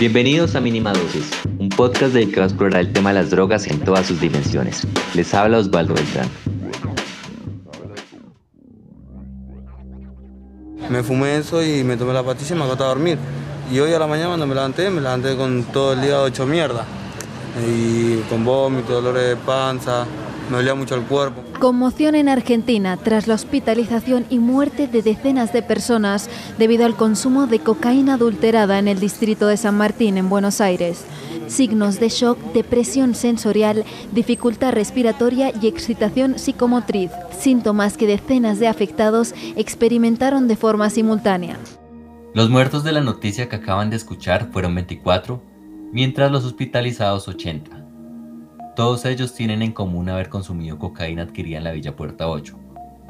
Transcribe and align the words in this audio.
Bienvenidos 0.00 0.56
a 0.56 0.60
Mínima 0.60 0.92
Dosis, 0.92 1.30
un 1.60 1.68
podcast 1.68 2.14
dedicado 2.14 2.42
a 2.42 2.46
explorar 2.46 2.80
el 2.80 2.92
tema 2.92 3.10
de 3.10 3.20
las 3.20 3.30
drogas 3.30 3.68
en 3.68 3.78
todas 3.78 4.06
sus 4.06 4.20
dimensiones. 4.20 4.84
Les 5.14 5.32
habla 5.32 5.58
Osvaldo 5.58 5.94
Beltrán. 5.94 6.28
Me 10.90 11.00
fumé 11.04 11.36
eso 11.36 11.64
y 11.64 11.84
me 11.84 11.96
tomé 11.96 12.12
la 12.12 12.24
pastilla 12.24 12.56
y 12.56 12.58
me 12.58 12.64
acosté 12.64 12.82
a 12.82 12.88
dormir. 12.88 13.18
Y 13.72 13.78
hoy 13.78 13.92
a 13.92 14.00
la 14.00 14.08
mañana 14.08 14.30
cuando 14.30 14.48
me 14.48 14.54
levanté, 14.56 14.90
me 14.90 15.00
levanté 15.00 15.36
con 15.36 15.62
todo 15.72 15.92
el 15.92 16.02
día 16.02 16.26
hecho 16.26 16.44
mierda. 16.44 16.84
Y 17.64 18.16
con 18.28 18.44
vómito, 18.44 18.94
dolores 18.94 19.28
de 19.28 19.36
panza, 19.36 20.06
me 20.50 20.56
dolía 20.56 20.74
mucho 20.74 20.94
el 20.94 21.02
cuerpo. 21.02 21.42
Conmoción 21.58 22.14
en 22.14 22.28
Argentina 22.28 22.96
tras 22.96 23.26
la 23.26 23.34
hospitalización 23.34 24.26
y 24.30 24.38
muerte 24.38 24.86
de 24.86 25.02
decenas 25.02 25.52
de 25.52 25.62
personas 25.62 26.28
debido 26.58 26.84
al 26.84 26.96
consumo 26.96 27.46
de 27.46 27.60
cocaína 27.60 28.14
adulterada 28.14 28.78
en 28.78 28.88
el 28.88 29.00
distrito 29.00 29.46
de 29.46 29.56
San 29.56 29.76
Martín, 29.76 30.18
en 30.18 30.28
Buenos 30.28 30.60
Aires. 30.60 31.04
Signos 31.46 32.00
de 32.00 32.08
shock, 32.08 32.38
depresión 32.52 33.14
sensorial, 33.14 33.84
dificultad 34.12 34.72
respiratoria 34.72 35.52
y 35.60 35.66
excitación 35.66 36.38
psicomotriz, 36.38 37.10
síntomas 37.38 37.96
que 37.96 38.06
decenas 38.06 38.58
de 38.58 38.68
afectados 38.68 39.34
experimentaron 39.56 40.48
de 40.48 40.56
forma 40.56 40.90
simultánea. 40.90 41.58
Los 42.34 42.50
muertos 42.50 42.82
de 42.82 42.92
la 42.92 43.00
noticia 43.00 43.48
que 43.48 43.56
acaban 43.56 43.90
de 43.90 43.96
escuchar 43.96 44.50
fueron 44.50 44.74
24, 44.74 45.40
mientras 45.92 46.32
los 46.32 46.44
hospitalizados 46.44 47.28
80. 47.28 47.83
Todos 48.76 49.04
ellos 49.04 49.34
tienen 49.34 49.62
en 49.62 49.70
común 49.70 50.08
haber 50.08 50.28
consumido 50.28 50.80
cocaína 50.80 51.22
adquirida 51.22 51.58
en 51.58 51.64
la 51.64 51.70
Villa 51.70 51.94
Puerta 51.94 52.28
8, 52.28 52.58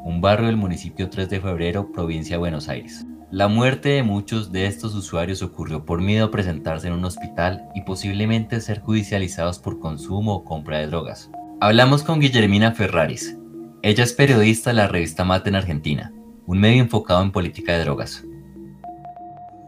un 0.03 0.21
barrio 0.21 0.45
del 0.45 0.57
municipio 0.57 1.09
3 1.09 1.27
de 1.27 1.41
febrero, 1.41 1.91
provincia 1.91 2.35
de 2.35 2.39
Buenos 2.39 2.69
Aires. 2.69 3.03
La 3.31 3.47
muerte 3.47 3.89
de 3.89 4.03
muchos 4.03 4.51
de 4.51 4.67
estos 4.67 4.93
usuarios 4.93 5.41
ocurrió 5.41 5.83
por 5.83 6.01
miedo 6.01 6.27
a 6.27 6.31
presentarse 6.31 6.85
en 6.85 6.93
un 6.93 7.03
hospital 7.03 7.67
y 7.73 7.81
posiblemente 7.81 8.61
ser 8.61 8.79
judicializados 8.79 9.57
por 9.57 9.79
consumo 9.79 10.35
o 10.35 10.43
compra 10.43 10.77
de 10.77 10.85
drogas. 10.85 11.31
Hablamos 11.59 12.03
con 12.03 12.19
Guillermina 12.19 12.73
Ferraris. 12.73 13.35
Ella 13.81 14.03
es 14.03 14.13
periodista 14.13 14.69
de 14.69 14.75
la 14.75 14.87
revista 14.87 15.23
Mate 15.23 15.49
en 15.49 15.55
Argentina, 15.55 16.13
un 16.45 16.59
medio 16.59 16.83
enfocado 16.83 17.23
en 17.23 17.31
política 17.31 17.73
de 17.73 17.85
drogas. 17.85 18.23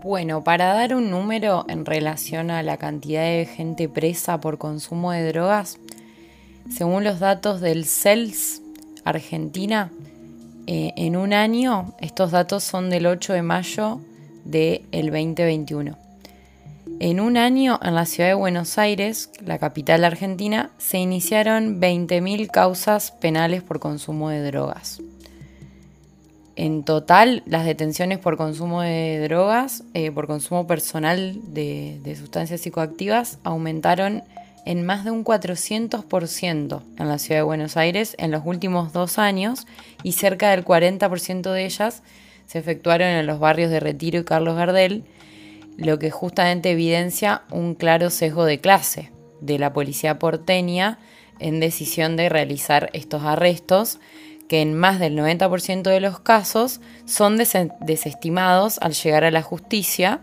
Bueno, 0.03 0.43
para 0.43 0.73
dar 0.73 0.93
un 0.93 1.09
número 1.09 1.65
en 1.67 1.83
relación 1.83 2.51
a 2.51 2.61
la 2.61 2.77
cantidad 2.77 3.23
de 3.23 3.45
gente 3.47 3.89
presa 3.89 4.39
por 4.39 4.59
consumo 4.59 5.11
de 5.11 5.27
drogas, 5.27 5.79
según 6.69 7.03
los 7.03 7.19
datos 7.19 7.61
del 7.61 7.85
CELS 7.85 8.61
Argentina, 9.03 9.91
eh, 10.67 10.93
en 10.97 11.15
un 11.15 11.33
año, 11.33 11.93
estos 12.01 12.31
datos 12.31 12.63
son 12.63 12.89
del 12.89 13.05
8 13.05 13.33
de 13.33 13.41
mayo 13.41 14.01
del 14.43 14.83
2021. 14.91 15.97
En 16.99 17.19
un 17.19 17.37
año, 17.37 17.79
en 17.83 17.95
la 17.95 18.05
ciudad 18.05 18.29
de 18.29 18.33
Buenos 18.33 18.77
Aires, 18.77 19.29
la 19.39 19.59
capital 19.59 20.03
argentina, 20.03 20.71
se 20.77 20.97
iniciaron 20.97 21.79
20.000 21.79 22.49
causas 22.49 23.11
penales 23.11 23.61
por 23.61 23.79
consumo 23.79 24.29
de 24.29 24.41
drogas. 24.43 25.01
En 26.55 26.83
total, 26.83 27.43
las 27.45 27.65
detenciones 27.65 28.17
por 28.17 28.35
consumo 28.35 28.81
de 28.81 29.19
drogas, 29.21 29.83
eh, 29.93 30.11
por 30.11 30.25
consumo 30.25 30.65
personal 30.65 31.39
de, 31.53 31.99
de, 32.03 32.15
sustancias 32.15 32.61
psicoactivas, 32.61 33.37
aumentaron 33.43 34.23
en 34.67 34.85
más 34.85 35.05
de 35.05 35.11
un 35.11 35.23
400% 35.23 36.81
en 36.99 37.07
la 37.07 37.19
ciudad 37.19 37.39
de 37.39 37.43
Buenos 37.43 37.77
Aires 37.77 38.15
en 38.19 38.31
los 38.31 38.41
últimos 38.45 38.91
dos 38.91 39.17
años 39.17 39.65
y 40.03 40.11
cerca 40.11 40.51
del 40.51 40.65
40% 40.65 41.53
de 41.53 41.65
ellas 41.65 42.03
se 42.47 42.59
efectuaron 42.59 43.07
en 43.07 43.25
los 43.25 43.39
barrios 43.39 43.71
de 43.71 43.79
Retiro 43.79 44.19
y 44.19 44.25
Carlos 44.25 44.57
Gardel, 44.57 45.05
lo 45.77 45.99
que 45.99 46.11
justamente 46.11 46.71
evidencia 46.71 47.43
un 47.49 47.75
claro 47.75 48.09
sesgo 48.09 48.43
de 48.43 48.59
clase 48.59 49.09
de 49.39 49.57
la 49.57 49.71
policía 49.71 50.19
porteña 50.19 50.99
en 51.39 51.61
decisión 51.61 52.17
de 52.17 52.27
realizar 52.27 52.89
estos 52.91 53.23
arrestos 53.23 53.99
que 54.49 54.61
en 54.61 54.73
más 54.73 54.99
del 54.99 55.17
90% 55.17 55.83
de 55.83 56.01
los 56.01 56.19
casos 56.19 56.81
son 57.05 57.37
desestimados 57.37 58.79
al 58.81 58.91
llegar 58.91 59.23
a 59.23 59.31
la 59.31 59.43
justicia. 59.43 60.19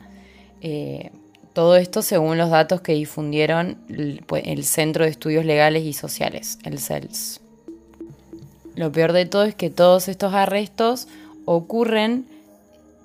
Eh, 0.61 1.12
todo 1.54 1.76
esto 1.76 2.03
según 2.03 2.37
los 2.37 2.50
datos 2.50 2.81
que 2.81 2.92
difundieron 2.92 3.78
pues, 4.26 4.42
el, 4.47 4.65
Centro 4.65 5.04
de 5.04 5.10
Estudios 5.10 5.44
Legales 5.44 5.84
y 5.84 5.92
Sociales, 5.92 6.59
el 6.65 6.78
CELS. 6.78 7.41
Lo 8.75 8.91
peor 8.91 9.12
de 9.12 9.25
todo 9.25 9.44
es 9.44 9.54
que 9.54 9.70
todos 9.70 10.09
estos 10.09 10.34
arrestos 10.34 11.06
ocurren 11.44 12.26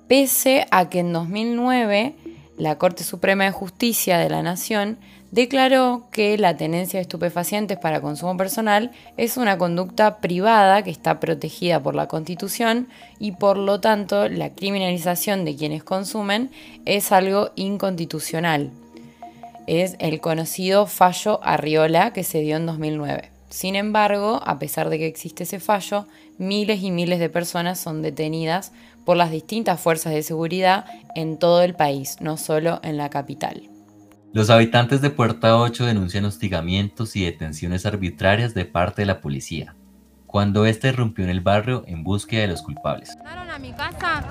pese 0.08 0.66
a 0.72 0.88
que 0.88 0.98
en 0.98 1.12
2009 1.12 2.16
la 2.58 2.76
Corte 2.76 3.04
Suprema 3.04 3.44
de 3.44 3.52
Justicia 3.52 4.18
de 4.18 4.28
la 4.28 4.42
Nación 4.42 4.98
declaró 5.30 6.08
que 6.10 6.36
la 6.38 6.56
tenencia 6.56 6.98
de 6.98 7.02
estupefacientes 7.02 7.78
para 7.78 8.00
consumo 8.00 8.36
personal 8.36 8.90
es 9.16 9.36
una 9.36 9.58
conducta 9.58 10.18
privada 10.18 10.82
que 10.82 10.90
está 10.90 11.20
protegida 11.20 11.82
por 11.82 11.94
la 11.94 12.08
Constitución 12.08 12.88
y 13.18 13.32
por 13.32 13.56
lo 13.56 13.80
tanto 13.80 14.28
la 14.28 14.50
criminalización 14.50 15.44
de 15.44 15.56
quienes 15.56 15.84
consumen 15.84 16.50
es 16.84 17.12
algo 17.12 17.50
inconstitucional. 17.54 18.70
Es 19.66 19.96
el 20.00 20.20
conocido 20.20 20.86
fallo 20.86 21.40
Arriola 21.44 22.12
que 22.12 22.24
se 22.24 22.40
dio 22.40 22.56
en 22.56 22.66
2009. 22.66 23.30
Sin 23.50 23.76
embargo, 23.76 24.40
a 24.44 24.58
pesar 24.58 24.90
de 24.90 24.98
que 24.98 25.06
existe 25.06 25.42
ese 25.42 25.60
fallo, 25.60 26.06
miles 26.38 26.82
y 26.82 26.90
miles 26.90 27.18
de 27.18 27.28
personas 27.28 27.78
son 27.78 28.00
detenidas 28.00 28.72
por 29.04 29.16
las 29.16 29.30
distintas 29.30 29.80
fuerzas 29.80 30.12
de 30.12 30.22
seguridad 30.22 30.86
en 31.14 31.36
todo 31.36 31.62
el 31.62 31.74
país, 31.74 32.16
no 32.20 32.36
solo 32.36 32.80
en 32.82 32.96
la 32.96 33.10
capital. 33.10 33.69
Los 34.32 34.48
habitantes 34.48 35.00
de 35.00 35.10
Puerta 35.10 35.56
8 35.56 35.86
denuncian 35.86 36.24
hostigamientos 36.24 37.16
y 37.16 37.24
detenciones 37.24 37.84
arbitrarias 37.84 38.54
de 38.54 38.64
parte 38.64 39.02
de 39.02 39.06
la 39.06 39.20
policía, 39.20 39.74
cuando 40.28 40.66
éste 40.66 40.86
irrumpió 40.86 41.24
en 41.24 41.30
el 41.30 41.40
barrio 41.40 41.82
en 41.88 42.04
búsqueda 42.04 42.42
de 42.42 42.46
los 42.46 42.62
culpables. 42.62 43.10
Entraron 43.10 43.50
a 43.50 43.58
mi 43.58 43.72
casa 43.72 44.22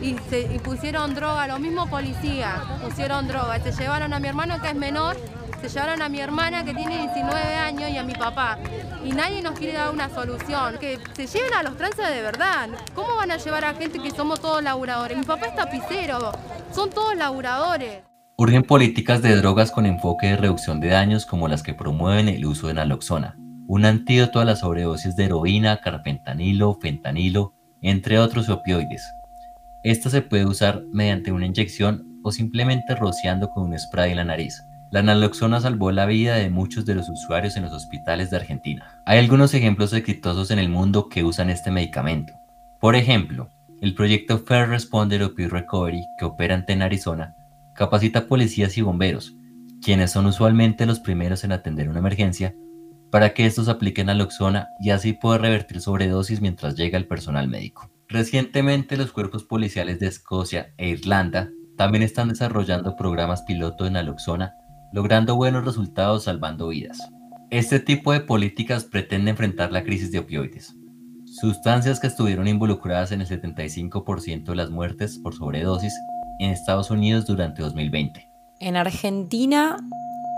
y, 0.00 0.14
pusieron 0.60 1.12
droga, 1.12 1.48
los 1.48 1.58
mismos 1.58 1.88
policías 1.88 2.60
pusieron 2.84 3.26
droga. 3.26 3.60
Se 3.60 3.72
llevaron 3.72 4.12
a 4.12 4.20
mi 4.20 4.28
hermano 4.28 4.62
que 4.62 4.68
es 4.68 4.76
menor, 4.76 5.16
se 5.60 5.68
llevaron 5.68 6.02
a 6.02 6.08
mi 6.08 6.20
hermana 6.20 6.64
que 6.64 6.72
tiene 6.72 6.96
19 6.96 7.54
años 7.54 7.90
y 7.90 7.96
a 7.96 8.04
mi 8.04 8.14
papá. 8.14 8.60
Y 9.04 9.10
nadie 9.10 9.42
nos 9.42 9.58
quiere 9.58 9.76
dar 9.76 9.90
una 9.90 10.08
solución. 10.08 10.78
Que 10.78 11.00
se 11.14 11.26
lleven 11.26 11.52
a 11.54 11.64
los 11.64 11.76
trances 11.76 12.08
de 12.08 12.22
verdad. 12.22 12.68
¿Cómo 12.94 13.16
van 13.16 13.32
a 13.32 13.38
llevar 13.38 13.64
a 13.64 13.74
gente 13.74 13.98
que 13.98 14.12
somos 14.12 14.40
todos 14.40 14.62
laburadores? 14.62 15.18
Mi 15.18 15.24
papá 15.24 15.46
es 15.46 15.56
tapicero, 15.56 16.30
son 16.72 16.90
todos 16.90 17.16
laburadores. 17.16 18.08
Urgen 18.40 18.62
políticas 18.62 19.20
de 19.20 19.34
drogas 19.34 19.72
con 19.72 19.84
enfoque 19.84 20.28
de 20.28 20.36
reducción 20.36 20.78
de 20.78 20.90
daños 20.90 21.26
como 21.26 21.48
las 21.48 21.64
que 21.64 21.74
promueven 21.74 22.28
el 22.28 22.46
uso 22.46 22.68
de 22.68 22.74
naloxona, 22.74 23.34
un 23.66 23.84
antídoto 23.84 24.38
a 24.38 24.44
las 24.44 24.60
sobredosis 24.60 25.16
de 25.16 25.24
heroína, 25.24 25.80
carpentanilo, 25.80 26.78
fentanilo, 26.80 27.56
entre 27.82 28.20
otros 28.20 28.48
opioides. 28.48 29.02
Esta 29.82 30.08
se 30.08 30.22
puede 30.22 30.46
usar 30.46 30.84
mediante 30.92 31.32
una 31.32 31.46
inyección 31.46 32.20
o 32.22 32.30
simplemente 32.30 32.94
rociando 32.94 33.50
con 33.50 33.64
un 33.64 33.76
spray 33.76 34.12
en 34.12 34.18
la 34.18 34.24
nariz. 34.24 34.62
La 34.92 35.02
naloxona 35.02 35.60
salvó 35.60 35.90
la 35.90 36.06
vida 36.06 36.36
de 36.36 36.48
muchos 36.48 36.86
de 36.86 36.94
los 36.94 37.08
usuarios 37.08 37.56
en 37.56 37.64
los 37.64 37.72
hospitales 37.72 38.30
de 38.30 38.36
Argentina. 38.36 39.02
Hay 39.04 39.18
algunos 39.18 39.52
ejemplos 39.52 39.92
exitosos 39.92 40.52
en 40.52 40.60
el 40.60 40.68
mundo 40.68 41.08
que 41.08 41.24
usan 41.24 41.50
este 41.50 41.72
medicamento. 41.72 42.34
Por 42.78 42.94
ejemplo, 42.94 43.48
el 43.80 43.96
proyecto 43.96 44.38
Fair 44.38 44.68
Responder 44.68 45.24
Opioid 45.24 45.50
Recovery, 45.50 46.06
que 46.16 46.24
opera 46.24 46.64
en 46.68 46.82
Arizona, 46.82 47.34
capacita 47.78 48.26
policías 48.26 48.76
y 48.76 48.82
bomberos, 48.82 49.36
quienes 49.80 50.10
son 50.10 50.26
usualmente 50.26 50.84
los 50.84 50.98
primeros 50.98 51.44
en 51.44 51.52
atender 51.52 51.88
una 51.88 52.00
emergencia, 52.00 52.56
para 53.12 53.32
que 53.34 53.46
estos 53.46 53.68
apliquen 53.68 54.06
naloxona 54.06 54.66
y 54.80 54.90
así 54.90 55.12
poder 55.12 55.42
revertir 55.42 55.80
sobredosis 55.80 56.40
mientras 56.40 56.74
llega 56.74 56.98
el 56.98 57.06
personal 57.06 57.46
médico. 57.46 57.88
Recientemente 58.08 58.96
los 58.96 59.12
cuerpos 59.12 59.44
policiales 59.44 60.00
de 60.00 60.08
Escocia 60.08 60.74
e 60.76 60.88
Irlanda 60.88 61.50
también 61.76 62.02
están 62.02 62.30
desarrollando 62.30 62.96
programas 62.96 63.42
piloto 63.42 63.84
de 63.84 63.92
naloxona, 63.92 64.54
logrando 64.92 65.36
buenos 65.36 65.64
resultados 65.64 66.24
salvando 66.24 66.66
vidas. 66.68 66.98
Este 67.50 67.78
tipo 67.78 68.12
de 68.12 68.20
políticas 68.20 68.86
pretende 68.86 69.30
enfrentar 69.30 69.70
la 69.70 69.84
crisis 69.84 70.10
de 70.10 70.18
opioides, 70.18 70.74
sustancias 71.26 72.00
que 72.00 72.08
estuvieron 72.08 72.48
involucradas 72.48 73.12
en 73.12 73.20
el 73.20 73.28
75% 73.28 74.44
de 74.46 74.56
las 74.56 74.70
muertes 74.70 75.20
por 75.20 75.32
sobredosis 75.32 75.94
en 76.38 76.50
Estados 76.50 76.90
Unidos 76.90 77.26
durante 77.26 77.62
2020. 77.62 78.28
En 78.60 78.76
Argentina, 78.76 79.76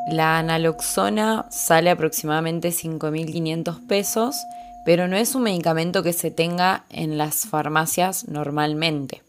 la 0.09 0.43
naloxona 0.43 1.47
sale 1.51 1.91
aproximadamente 1.91 2.71
5.500 2.71 3.87
pesos, 3.87 4.37
pero 4.85 5.09
no 5.09 5.17
es 5.17 5.35
un 5.35 5.43
medicamento 5.43 6.03
que 6.03 6.13
se 6.13 6.31
tenga 6.31 6.85
en 6.91 7.19
las 7.19 7.47
farmacias 7.47 8.29
normalmente. 8.29 9.23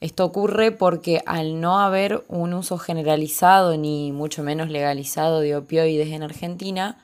Esto 0.00 0.24
ocurre 0.24 0.70
porque 0.70 1.22
al 1.26 1.60
no 1.60 1.80
haber 1.80 2.22
un 2.28 2.54
uso 2.54 2.78
generalizado 2.78 3.76
ni 3.76 4.12
mucho 4.12 4.44
menos 4.44 4.70
legalizado 4.70 5.40
de 5.40 5.56
opioides 5.56 6.08
en 6.08 6.22
Argentina, 6.22 6.98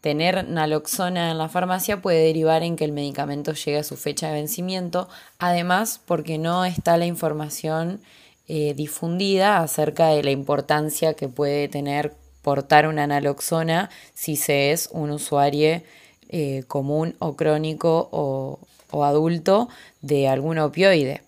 tener 0.00 0.48
naloxona 0.48 1.30
en 1.30 1.38
la 1.38 1.48
farmacia 1.48 2.00
puede 2.00 2.24
derivar 2.24 2.62
en 2.62 2.76
que 2.76 2.84
el 2.84 2.92
medicamento 2.92 3.52
llegue 3.52 3.78
a 3.78 3.84
su 3.84 3.96
fecha 3.96 4.28
de 4.28 4.34
vencimiento, 4.34 5.08
además 5.38 6.00
porque 6.06 6.38
no 6.38 6.64
está 6.64 6.96
la 6.96 7.06
información 7.06 8.00
eh, 8.48 8.74
difundida 8.74 9.62
acerca 9.62 10.08
de 10.08 10.22
la 10.22 10.30
importancia 10.30 11.14
que 11.14 11.28
puede 11.28 11.68
tener 11.68 12.14
portar 12.42 12.86
una 12.86 13.06
naloxona 13.06 13.90
si 14.14 14.36
se 14.36 14.72
es 14.72 14.88
un 14.92 15.10
usuario 15.10 15.82
eh, 16.28 16.62
común 16.68 17.16
o 17.18 17.36
crónico 17.36 18.08
o, 18.12 18.58
adulto 19.04 19.68
de 20.02 20.28
algún 20.28 20.58
opioide. 20.58 21.22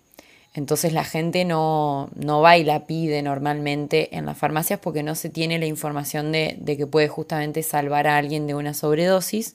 Entonces 0.54 0.92
la 0.92 1.04
gente 1.04 1.44
no, 1.44 2.10
va 2.42 2.56
y 2.56 2.64
la 2.64 2.86
pide 2.86 3.22
normalmente 3.22 4.16
en 4.16 4.26
las 4.26 4.36
farmacias 4.36 4.80
porque 4.80 5.02
no 5.02 5.14
se 5.14 5.28
tiene 5.28 5.58
la 5.58 5.66
información 5.66 6.32
de, 6.32 6.58
que 6.64 6.86
puede 6.86 7.08
justamente 7.08 7.62
salvar 7.62 8.06
a 8.06 8.16
alguien 8.16 8.46
de 8.46 8.54
una 8.54 8.74
sobredosis. 8.74 9.54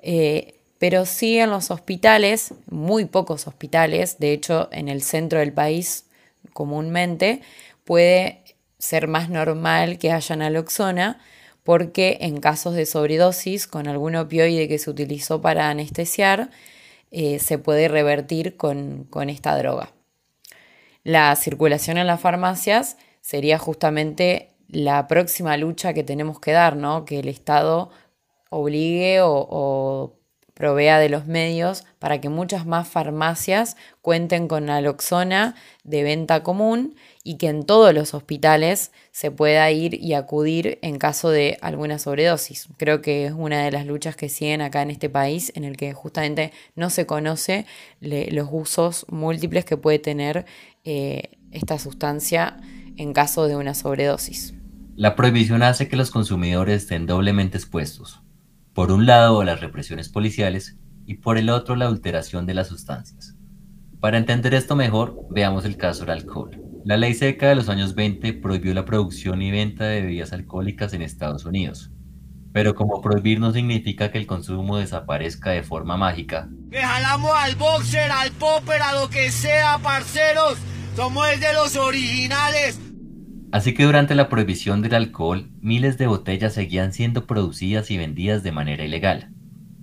Eh, 0.00 0.54
pero 0.78 1.06
sí 1.06 1.38
en 1.38 1.50
los 1.50 1.70
hospitales, 1.70 2.54
muy 2.70 3.04
pocos 3.04 3.46
hospitales, 3.46 4.18
de 4.18 4.32
hecho 4.32 4.68
en 4.70 4.88
el 4.88 5.02
centro 5.02 5.40
del 5.40 5.52
país 5.52 6.04
comúnmente, 6.52 7.42
puede 7.84 8.42
ser 8.78 9.08
más 9.08 9.30
normal 9.30 9.98
que 9.98 10.12
haya 10.12 10.36
naloxona 10.36 11.20
porque 11.62 12.18
en 12.20 12.40
casos 12.40 12.74
de 12.74 12.86
sobredosis 12.86 13.66
con 13.66 13.88
algún 13.88 14.16
opioide 14.16 14.68
que 14.68 14.78
se 14.78 14.90
utilizó 14.90 15.40
para 15.40 15.70
anestesiar, 15.70 16.50
eh, 17.10 17.38
se 17.38 17.58
puede 17.58 17.88
revertir 17.88 18.56
con, 18.56 19.04
con 19.04 19.30
esta 19.30 19.56
droga. 19.56 19.90
La 21.02 21.34
circulación 21.36 21.96
en 21.96 22.06
las 22.06 22.20
farmacias 22.20 22.98
sería 23.20 23.58
justamente 23.58 24.50
la 24.68 25.06
próxima 25.08 25.56
lucha 25.56 25.94
que 25.94 26.04
tenemos 26.04 26.38
que 26.38 26.52
dar, 26.52 26.76
¿no? 26.76 27.04
Que 27.04 27.20
el 27.20 27.28
Estado 27.28 27.90
obligue 28.50 29.20
o, 29.22 29.46
o 29.50 30.18
provea 30.54 31.00
de 31.00 31.08
los 31.08 31.26
medios 31.26 31.84
para 31.98 32.20
que 32.20 32.28
muchas 32.28 32.64
más 32.64 32.88
farmacias 32.88 33.76
cuenten 34.00 34.46
con 34.46 34.66
naloxona 34.66 35.56
de 35.82 36.04
venta 36.04 36.44
común 36.44 36.94
y 37.24 37.36
que 37.36 37.48
en 37.48 37.64
todos 37.64 37.92
los 37.92 38.14
hospitales 38.14 38.92
se 39.10 39.32
pueda 39.32 39.68
ir 39.72 39.94
y 39.94 40.14
acudir 40.14 40.78
en 40.82 40.98
caso 40.98 41.30
de 41.30 41.58
alguna 41.60 41.98
sobredosis. 41.98 42.68
Creo 42.76 43.02
que 43.02 43.26
es 43.26 43.32
una 43.32 43.64
de 43.64 43.72
las 43.72 43.84
luchas 43.84 44.14
que 44.14 44.28
siguen 44.28 44.60
acá 44.60 44.82
en 44.82 44.92
este 44.92 45.10
país 45.10 45.52
en 45.56 45.64
el 45.64 45.76
que 45.76 45.92
justamente 45.92 46.52
no 46.76 46.88
se 46.88 47.04
conoce 47.04 47.66
los 48.00 48.48
usos 48.50 49.06
múltiples 49.08 49.64
que 49.64 49.76
puede 49.76 49.98
tener 49.98 50.46
eh, 50.84 51.32
esta 51.50 51.78
sustancia 51.78 52.58
en 52.96 53.12
caso 53.12 53.48
de 53.48 53.56
una 53.56 53.74
sobredosis. 53.74 54.54
La 54.94 55.16
prohibición 55.16 55.64
hace 55.64 55.88
que 55.88 55.96
los 55.96 56.12
consumidores 56.12 56.82
estén 56.82 57.06
doblemente 57.06 57.58
expuestos 57.58 58.20
por 58.74 58.90
un 58.90 59.06
lado, 59.06 59.44
las 59.44 59.60
represiones 59.60 60.08
policiales 60.08 60.76
y 61.06 61.14
por 61.14 61.38
el 61.38 61.48
otro, 61.48 61.76
la 61.76 61.84
adulteración 61.84 62.44
de 62.44 62.54
las 62.54 62.66
sustancias. 62.66 63.36
Para 64.00 64.18
entender 64.18 64.52
esto 64.52 64.74
mejor, 64.74 65.16
veamos 65.30 65.64
el 65.64 65.76
caso 65.76 66.00
del 66.00 66.10
alcohol. 66.10 66.60
La 66.84 66.96
ley 66.96 67.14
seca 67.14 67.48
de 67.48 67.54
los 67.54 67.68
años 67.68 67.94
20 67.94 68.34
prohibió 68.34 68.74
la 68.74 68.84
producción 68.84 69.40
y 69.42 69.52
venta 69.52 69.84
de 69.84 70.02
bebidas 70.02 70.32
alcohólicas 70.32 70.92
en 70.92 71.02
Estados 71.02 71.44
Unidos. 71.44 71.92
Pero 72.52 72.74
como 72.74 73.00
prohibir 73.00 73.38
no 73.38 73.52
significa 73.52 74.10
que 74.10 74.18
el 74.18 74.26
consumo 74.26 74.76
desaparezca 74.76 75.50
de 75.50 75.62
forma 75.62 75.96
mágica. 75.96 76.48
¡Que 76.70 76.82
jalamos 76.82 77.30
al 77.34 77.54
boxer, 77.54 78.10
al 78.10 78.32
popper, 78.32 78.82
a 78.82 78.92
lo 78.92 79.08
que 79.08 79.30
sea, 79.30 79.78
parceros! 79.78 80.58
¡Somos 80.96 81.28
de 81.40 81.52
los 81.52 81.76
originales! 81.76 82.78
Así 83.54 83.72
que 83.72 83.84
durante 83.84 84.16
la 84.16 84.28
prohibición 84.28 84.82
del 84.82 84.94
alcohol, 84.94 85.48
miles 85.60 85.96
de 85.96 86.08
botellas 86.08 86.54
seguían 86.54 86.92
siendo 86.92 87.24
producidas 87.24 87.88
y 87.92 87.96
vendidas 87.96 88.42
de 88.42 88.50
manera 88.50 88.84
ilegal. 88.84 89.30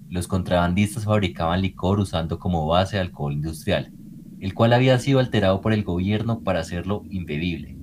Los 0.10 0.28
contrabandistas 0.28 1.06
fabricaban 1.06 1.62
licor 1.62 2.02
usando 2.02 2.38
como 2.38 2.68
base 2.68 3.00
alcohol 3.00 3.32
industrial, 3.32 3.94
el 4.42 4.54
cual 4.54 4.74
había 4.74 5.00
sido 5.00 5.20
alterado 5.20 5.62
por 5.62 5.72
el 5.72 5.86
gobierno 5.86 6.42
para 6.42 6.60
hacerlo 6.60 7.04
imbebible, 7.10 7.78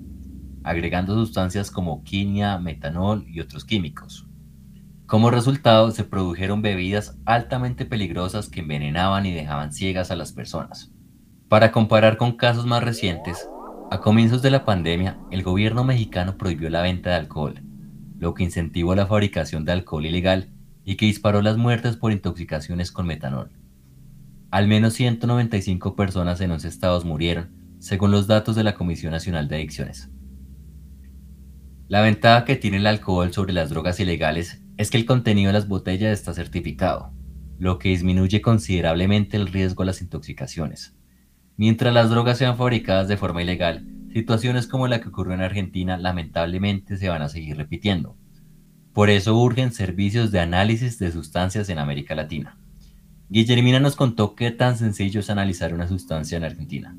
agregando 0.62 1.14
sustancias 1.14 1.70
como 1.70 2.04
quinua, 2.04 2.58
metanol 2.58 3.24
y 3.26 3.40
otros 3.40 3.64
químicos. 3.64 4.26
Como 5.06 5.30
resultado, 5.30 5.90
se 5.90 6.04
produjeron 6.04 6.60
bebidas 6.60 7.16
altamente 7.24 7.86
peligrosas 7.86 8.50
que 8.50 8.60
envenenaban 8.60 9.24
y 9.24 9.32
dejaban 9.32 9.72
ciegas 9.72 10.10
a 10.10 10.16
las 10.16 10.32
personas. 10.32 10.92
Para 11.48 11.72
comparar 11.72 12.18
con 12.18 12.36
casos 12.36 12.66
más 12.66 12.84
recientes, 12.84 13.48
a 13.90 14.00
comienzos 14.00 14.42
de 14.42 14.50
la 14.50 14.66
pandemia, 14.66 15.18
el 15.30 15.42
gobierno 15.42 15.82
mexicano 15.82 16.36
prohibió 16.36 16.68
la 16.68 16.82
venta 16.82 17.10
de 17.10 17.16
alcohol, 17.16 17.62
lo 18.18 18.34
que 18.34 18.44
incentivó 18.44 18.94
la 18.94 19.06
fabricación 19.06 19.64
de 19.64 19.72
alcohol 19.72 20.04
ilegal 20.04 20.50
y 20.84 20.96
que 20.96 21.06
disparó 21.06 21.40
las 21.40 21.56
muertes 21.56 21.96
por 21.96 22.12
intoxicaciones 22.12 22.92
con 22.92 23.06
metanol. 23.06 23.50
Al 24.50 24.68
menos 24.68 24.92
195 24.94 25.96
personas 25.96 26.40
en 26.42 26.50
11 26.50 26.68
estados 26.68 27.04
murieron, 27.06 27.76
según 27.78 28.10
los 28.10 28.26
datos 28.26 28.56
de 28.56 28.64
la 28.64 28.74
Comisión 28.74 29.12
Nacional 29.12 29.48
de 29.48 29.56
Adicciones. 29.56 30.10
La 31.86 32.02
ventaja 32.02 32.44
que 32.44 32.56
tiene 32.56 32.76
el 32.76 32.86
alcohol 32.86 33.32
sobre 33.32 33.54
las 33.54 33.70
drogas 33.70 34.00
ilegales 34.00 34.62
es 34.76 34.90
que 34.90 34.98
el 34.98 35.06
contenido 35.06 35.48
de 35.48 35.54
las 35.54 35.66
botellas 35.66 36.12
está 36.12 36.34
certificado, 36.34 37.14
lo 37.58 37.78
que 37.78 37.88
disminuye 37.88 38.42
considerablemente 38.42 39.38
el 39.38 39.46
riesgo 39.46 39.82
a 39.82 39.86
las 39.86 40.02
intoxicaciones. 40.02 40.97
Mientras 41.58 41.92
las 41.92 42.08
drogas 42.08 42.38
sean 42.38 42.56
fabricadas 42.56 43.08
de 43.08 43.16
forma 43.16 43.42
ilegal, 43.42 43.84
situaciones 44.12 44.68
como 44.68 44.86
la 44.86 45.00
que 45.00 45.08
ocurrió 45.08 45.34
en 45.34 45.40
Argentina 45.40 45.98
lamentablemente 45.98 46.96
se 46.96 47.08
van 47.08 47.20
a 47.20 47.28
seguir 47.28 47.56
repitiendo. 47.56 48.16
Por 48.92 49.10
eso 49.10 49.36
urgen 49.36 49.72
servicios 49.72 50.30
de 50.30 50.38
análisis 50.38 51.00
de 51.00 51.10
sustancias 51.10 51.68
en 51.68 51.80
América 51.80 52.14
Latina. 52.14 52.56
Guillermina 53.28 53.80
nos 53.80 53.96
contó 53.96 54.36
qué 54.36 54.52
tan 54.52 54.78
sencillo 54.78 55.18
es 55.18 55.30
analizar 55.30 55.74
una 55.74 55.88
sustancia 55.88 56.38
en 56.38 56.44
Argentina. 56.44 56.96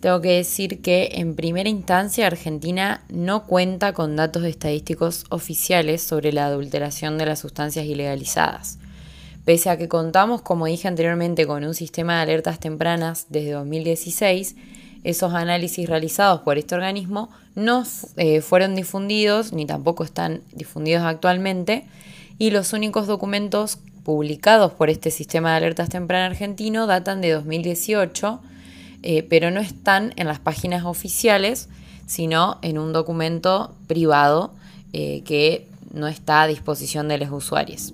Tengo 0.00 0.22
que 0.22 0.30
decir 0.30 0.80
que 0.80 1.10
en 1.16 1.36
primera 1.36 1.68
instancia 1.68 2.26
Argentina 2.26 3.04
no 3.10 3.44
cuenta 3.46 3.92
con 3.92 4.16
datos 4.16 4.44
estadísticos 4.44 5.26
oficiales 5.28 6.02
sobre 6.02 6.32
la 6.32 6.46
adulteración 6.46 7.18
de 7.18 7.26
las 7.26 7.40
sustancias 7.40 7.84
ilegalizadas. 7.84 8.78
Pese 9.44 9.70
a 9.70 9.76
que 9.76 9.88
contamos, 9.88 10.40
como 10.40 10.66
dije 10.66 10.86
anteriormente, 10.86 11.48
con 11.48 11.64
un 11.64 11.74
sistema 11.74 12.16
de 12.16 12.22
alertas 12.22 12.60
tempranas 12.60 13.26
desde 13.28 13.52
2016, 13.52 14.54
esos 15.02 15.34
análisis 15.34 15.88
realizados 15.88 16.42
por 16.42 16.58
este 16.58 16.76
organismo 16.76 17.28
no 17.56 17.84
eh, 18.16 18.40
fueron 18.40 18.76
difundidos 18.76 19.52
ni 19.52 19.66
tampoco 19.66 20.04
están 20.04 20.42
difundidos 20.52 21.02
actualmente 21.02 21.86
y 22.38 22.50
los 22.50 22.72
únicos 22.72 23.08
documentos 23.08 23.80
publicados 24.04 24.72
por 24.72 24.90
este 24.90 25.10
sistema 25.10 25.50
de 25.50 25.56
alertas 25.56 25.88
tempranas 25.88 26.30
argentino 26.30 26.86
datan 26.86 27.20
de 27.20 27.32
2018, 27.32 28.40
eh, 29.02 29.24
pero 29.24 29.50
no 29.50 29.60
están 29.60 30.12
en 30.14 30.28
las 30.28 30.38
páginas 30.38 30.84
oficiales, 30.84 31.68
sino 32.06 32.58
en 32.62 32.78
un 32.78 32.92
documento 32.92 33.74
privado 33.88 34.54
eh, 34.92 35.22
que 35.24 35.66
no 35.92 36.06
está 36.06 36.42
a 36.42 36.46
disposición 36.46 37.08
de 37.08 37.18
los 37.18 37.30
usuarios 37.32 37.92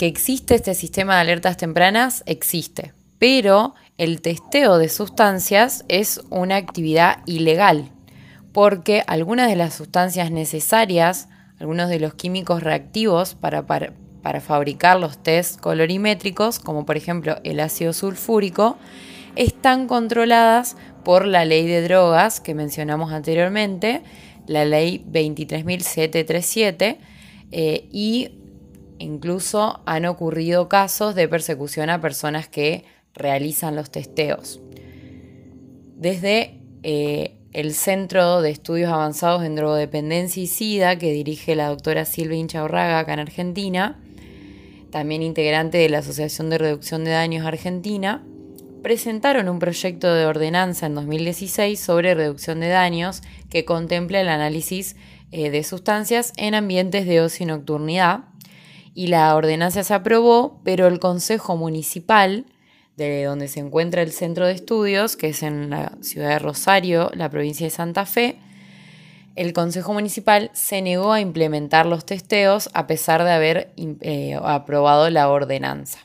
que 0.00 0.06
existe 0.06 0.54
este 0.54 0.72
sistema 0.72 1.16
de 1.16 1.20
alertas 1.20 1.58
tempranas, 1.58 2.22
existe, 2.24 2.94
pero 3.18 3.74
el 3.98 4.22
testeo 4.22 4.78
de 4.78 4.88
sustancias 4.88 5.84
es 5.88 6.22
una 6.30 6.56
actividad 6.56 7.18
ilegal, 7.26 7.90
porque 8.54 9.04
algunas 9.06 9.50
de 9.50 9.56
las 9.56 9.74
sustancias 9.74 10.30
necesarias, 10.30 11.28
algunos 11.58 11.90
de 11.90 12.00
los 12.00 12.14
químicos 12.14 12.62
reactivos 12.62 13.34
para, 13.34 13.66
para, 13.66 14.40
fabricar 14.40 14.98
los 14.98 15.22
test 15.22 15.60
colorimétricos, 15.60 16.60
como 16.60 16.86
por 16.86 16.96
ejemplo 16.96 17.36
el 17.44 17.60
ácido 17.60 17.92
sulfúrico, 17.92 18.78
están 19.36 19.86
controladas 19.86 20.78
por 21.04 21.26
la 21.26 21.44
ley 21.44 21.66
de 21.66 21.82
drogas 21.82 22.40
que 22.40 22.54
mencionamos 22.54 23.12
anteriormente, 23.12 24.02
la 24.46 24.64
ley 24.64 25.04
23.737, 25.12 26.96
eh, 27.52 27.86
y 27.92 28.30
Incluso 29.00 29.80
han 29.86 30.04
ocurrido 30.04 30.68
casos 30.68 31.14
de 31.14 31.26
persecución 31.26 31.88
a 31.88 32.02
personas 32.02 32.48
que 32.48 32.84
realizan 33.14 33.74
los 33.74 33.90
testeos. 33.90 34.60
Desde 35.96 36.60
eh, 36.82 37.38
el 37.54 37.72
Centro 37.72 38.42
de 38.42 38.50
Estudios 38.50 38.92
Avanzados 38.92 39.42
en 39.42 39.56
Drogodependencia 39.56 40.42
y 40.42 40.46
SIDA, 40.46 40.98
que 40.98 41.12
dirige 41.12 41.56
la 41.56 41.68
doctora 41.68 42.04
Silvia 42.04 42.36
Inchaurraga 42.36 42.98
acá 42.98 43.14
en 43.14 43.20
Argentina, 43.20 43.98
también 44.90 45.22
integrante 45.22 45.78
de 45.78 45.88
la 45.88 45.98
Asociación 46.00 46.50
de 46.50 46.58
Reducción 46.58 47.02
de 47.02 47.12
Daños 47.12 47.46
Argentina, 47.46 48.22
presentaron 48.82 49.48
un 49.48 49.60
proyecto 49.60 50.12
de 50.12 50.26
ordenanza 50.26 50.84
en 50.84 50.94
2016 50.94 51.80
sobre 51.80 52.14
reducción 52.14 52.60
de 52.60 52.68
daños 52.68 53.22
que 53.48 53.64
contempla 53.64 54.20
el 54.20 54.28
análisis 54.28 54.94
eh, 55.32 55.48
de 55.48 55.64
sustancias 55.64 56.34
en 56.36 56.54
ambientes 56.54 57.06
de 57.06 57.22
ocio 57.22 57.44
y 57.44 57.46
nocturnidad 57.46 58.29
y 59.00 59.06
la 59.06 59.34
ordenanza 59.34 59.82
se 59.82 59.94
aprobó, 59.94 60.60
pero 60.62 60.86
el 60.86 61.00
Consejo 61.00 61.56
Municipal, 61.56 62.44
de 62.98 63.24
donde 63.24 63.48
se 63.48 63.60
encuentra 63.60 64.02
el 64.02 64.12
centro 64.12 64.46
de 64.46 64.52
estudios, 64.52 65.16
que 65.16 65.30
es 65.30 65.42
en 65.42 65.70
la 65.70 65.92
ciudad 66.02 66.28
de 66.28 66.38
Rosario, 66.38 67.10
la 67.14 67.30
provincia 67.30 67.66
de 67.66 67.70
Santa 67.70 68.04
Fe, 68.04 68.36
el 69.36 69.54
Consejo 69.54 69.94
Municipal 69.94 70.50
se 70.52 70.82
negó 70.82 71.14
a 71.14 71.22
implementar 71.22 71.86
los 71.86 72.04
testeos 72.04 72.68
a 72.74 72.86
pesar 72.86 73.24
de 73.24 73.30
haber 73.30 73.72
eh, 73.78 74.38
aprobado 74.44 75.08
la 75.08 75.30
ordenanza. 75.30 76.00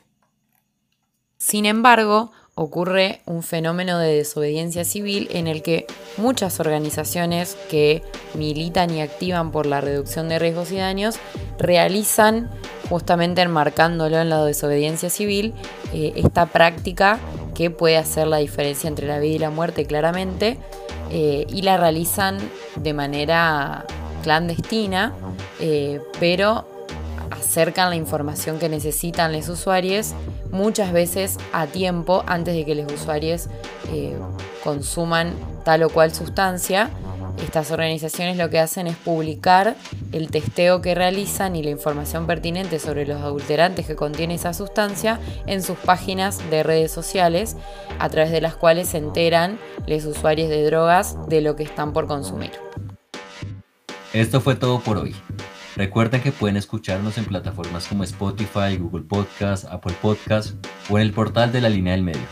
Sin 1.38 1.66
embargo, 1.66 2.32
ocurre 2.58 3.22
un 3.26 3.44
fenómeno 3.44 4.00
de 4.00 4.16
desobediencia 4.16 4.86
civil 4.86 5.28
en 5.32 5.48
el 5.48 5.62
que 5.62 5.86
muchas 6.16 6.62
organizaciones 6.62 7.58
que 7.70 8.02
militan 8.34 8.90
y 8.92 9.02
activan 9.02 9.52
por 9.52 9.66
la 9.66 9.82
reducción 9.82 10.30
de 10.30 10.40
riesgos 10.40 10.72
y 10.72 10.78
daños 10.78 11.18
realizan, 11.60 12.50
justamente 12.90 13.42
enmarcándolo 13.42 14.20
en 14.20 14.30
la 14.30 14.44
desobediencia 14.44 15.10
civil, 15.10 15.54
eh, 15.94 16.14
esta 16.16 16.46
práctica 16.46 17.20
que 17.54 17.72
puede 17.72 17.98
hacer 17.98 18.28
la 18.28 18.38
diferencia 18.38 18.88
entre 18.88 19.08
la 19.08 19.20
vida 19.20 19.36
y 19.36 19.40
la 19.40 19.50
muerte 19.50 19.86
claramente, 19.86 20.58
eh, 21.12 21.46
y 21.50 21.62
la 21.62 21.78
realizan 21.78 22.38
de 22.78 22.94
manera 22.94 23.86
clandestina, 24.24 25.14
eh, 25.60 26.02
pero 26.20 26.66
acercan 27.32 27.90
la 27.90 27.96
información 27.96 28.60
que 28.60 28.70
necesitan 28.70 29.32
los 29.32 29.48
usuarios 29.50 30.14
muchas 30.52 30.92
veces 30.92 31.38
a 31.54 31.68
tiempo 31.68 32.24
antes 32.28 32.56
de 32.56 32.66
que 32.66 32.76
los 32.76 32.92
usuarios 32.92 33.50
consuman 34.64 35.34
tal 35.64 35.84
o 35.84 35.90
cual 35.90 36.14
sustancia. 36.14 36.90
Estas 37.44 37.72
organizaciones 37.72 38.38
lo 38.38 38.50
que 38.50 38.60
hacen 38.60 38.88
es 38.88 38.96
publicar 38.96 39.76
el 40.12 40.32
testeo 40.32 40.82
que 40.82 40.96
realizan 40.96 41.56
y 41.56 41.64
la 41.64 41.70
información 41.70 42.28
pertinente 42.28 42.80
sobre 42.80 43.06
los 43.06 43.22
adulterantes 43.22 43.86
que 43.86 43.96
contiene 43.96 44.36
esa 44.36 44.54
sustancia 44.54 45.20
en 45.46 45.62
sus 45.62 45.78
páginas 45.78 46.50
de 46.50 46.64
redes 46.64 46.92
sociales, 46.92 47.58
a 48.00 48.10
través 48.10 48.32
de 48.32 48.42
las 48.42 48.56
cuales 48.56 48.90
se 48.90 48.98
enteran 48.98 49.60
los 49.86 50.06
usuarios 50.06 50.50
de 50.50 50.64
drogas 50.64 51.18
de 51.28 51.42
lo 51.42 51.56
que 51.56 51.64
están 51.64 51.94
por 51.94 52.08
consumir. 52.08 52.52
Esto 54.14 54.40
fue 54.40 54.56
todo 54.56 54.80
por 54.80 54.98
hoy. 54.98 55.14
Recuerden 55.76 56.22
que 56.22 56.32
pueden 56.32 56.56
escucharnos 56.56 57.18
en 57.18 57.26
plataformas 57.26 57.86
como 57.88 58.06
Spotify, 58.06 58.78
Google 58.80 59.04
Podcast, 59.04 59.66
Apple 59.66 59.96
Podcast 60.02 60.56
o 60.90 60.98
en 60.98 61.02
el 61.02 61.12
portal 61.12 61.52
de 61.52 61.60
la 61.60 61.68
línea 61.68 61.92
del 61.92 62.04
medio. 62.04 62.24